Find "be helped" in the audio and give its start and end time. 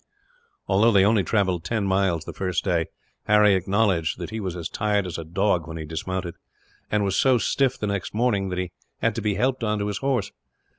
9.21-9.63